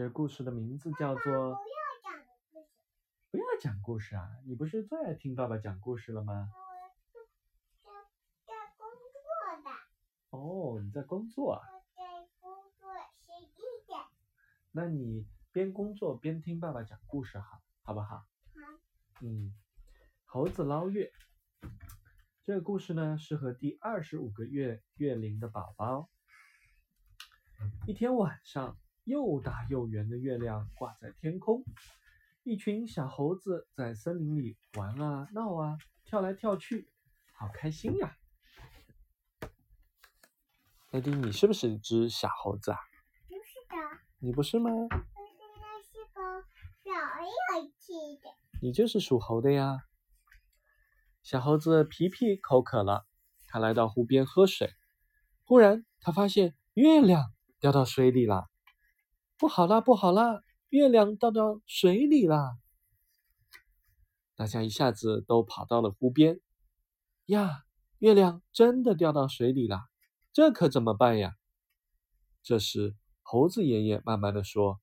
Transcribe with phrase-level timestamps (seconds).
[0.00, 1.60] 这个故事的名字叫做不要
[2.02, 2.66] 讲故事，
[3.30, 4.30] 不要讲故事啊！
[4.46, 6.50] 你不是最爱听爸爸讲故事了吗？
[7.82, 7.90] 我
[8.46, 9.20] 在在工作
[9.62, 9.70] 的，
[10.30, 11.60] 哦，你在工作啊？
[11.70, 12.02] 我在
[12.40, 12.90] 工作
[13.20, 14.00] 十一点。
[14.70, 18.16] 那你边工作边听爸爸讲故事好，好不好？
[18.16, 18.24] 好，
[19.20, 19.54] 嗯，
[20.24, 21.12] 猴子捞月。
[22.42, 26.08] 这个故事呢，适合第二十五个月月龄的宝宝。
[27.86, 31.64] 一天晚上，又大又圆的月亮挂在天空，
[32.42, 36.90] 一群小猴子在森林里玩啊闹啊，跳来跳去，
[37.32, 38.16] 好开心呀！
[40.90, 42.78] 艾迪，你是不是一只小猴子啊？
[43.28, 43.76] 不是的，
[44.18, 44.70] 你不是吗？
[44.70, 46.44] 我现在是个
[46.82, 46.90] 小
[47.56, 48.28] 有趣的。
[48.60, 49.84] 你就是属猴的呀。
[51.22, 53.06] 小猴子皮皮口渴了，
[53.46, 54.74] 他来到湖边喝水。
[55.44, 58.49] 忽然，他发现月亮掉到水里了。
[59.40, 60.42] 不好啦，不好啦！
[60.68, 62.58] 月亮掉到水里啦！
[64.36, 66.42] 大家一下子都跑到了湖边。
[67.24, 67.62] 呀，
[68.00, 69.80] 月亮真的掉到水里了，
[70.34, 71.36] 这可怎么办呀？
[72.42, 74.78] 这时，猴子爷爷慢慢的说：“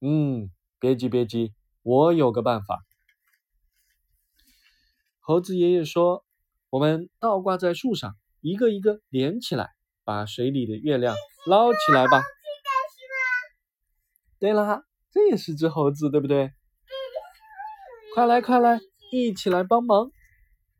[0.00, 1.52] 嗯，别急，别急，
[1.82, 2.86] 我有个办法。”
[5.18, 6.24] 猴子爷爷说
[6.70, 9.72] ：“我们倒挂在树上，一个一个连起来，
[10.04, 11.16] 把水里的月亮
[11.48, 12.22] 捞起来吧。”
[14.38, 16.52] 对啦，这也是只猴子，对不对？
[18.14, 18.78] 快来，快来，
[19.10, 20.12] 一起来帮忙！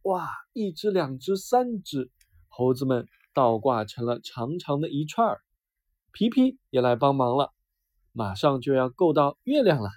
[0.02, 2.10] 哇，一只、两只、三只，
[2.46, 5.40] 猴子们倒挂成了长长的一串儿。
[6.12, 7.52] 皮皮也来帮忙了，
[8.12, 9.90] 马上就要够到月亮了。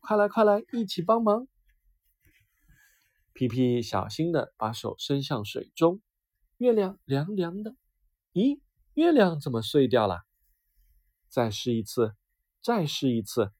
[0.00, 1.46] 快来，快来，一起帮忙！
[3.32, 6.00] 皮皮小心的把手伸向水中，
[6.56, 7.76] 月亮凉凉的。
[8.32, 8.60] 咦，
[8.94, 10.25] 月亮怎么碎掉了？
[11.36, 12.14] 再试一次，
[12.62, 13.52] 再试一次。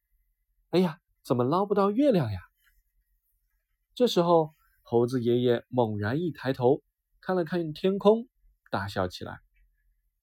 [0.71, 2.41] 哎呀，怎么捞不到月亮呀？
[3.95, 6.83] 这时候，猴子爷爷猛然一抬头，
[7.21, 8.31] 看了看天空，
[8.71, 9.41] 大笑起来：“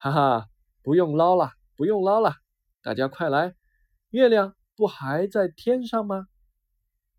[0.02, 0.50] 哈哈，
[0.82, 2.38] 不用捞了，不用捞了，
[2.82, 3.54] 大家快来，
[4.10, 6.26] 月亮不还在天上吗？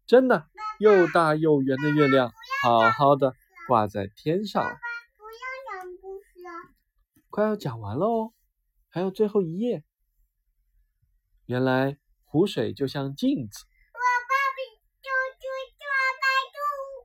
[0.04, 0.48] 真的，
[0.80, 2.32] 又大又圆的月亮，
[2.64, 3.36] 好好的
[3.68, 4.76] 挂在天上
[7.30, 8.32] 快要讲完了哦，
[8.88, 9.84] 还有最后一页。
[11.46, 14.58] 原来湖水就像镜子，我爸爸
[15.02, 15.10] 就
[15.40, 15.46] 就
[15.78, 15.84] 做
[16.20, 16.24] 白
[16.54, 16.56] 做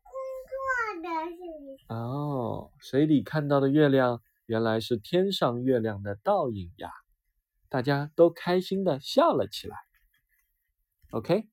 [0.04, 0.12] 工
[0.50, 0.58] 作
[1.04, 6.92] 的是哦，水里看到的月亮原来是天上月亮的倒影呀！
[7.68, 9.78] 大家都开心的笑了起来。
[11.12, 11.48] OK，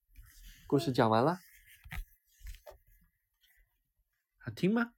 [0.66, 1.38] 故事讲完了，
[4.38, 4.92] 好听吗？